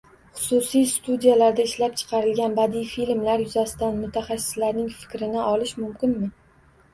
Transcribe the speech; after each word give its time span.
Xususiy 0.43 0.85
studiyalarda 0.91 1.65
ishlab 1.69 1.99
chiqarilgan 2.01 2.55
badiiy 2.61 2.87
filmlar 2.93 3.45
yuzasidan 3.45 3.95
mutaxassislarning 4.01 4.89
fikrini 5.03 5.45
olish 5.53 5.77
mumkinmi? 5.85 6.33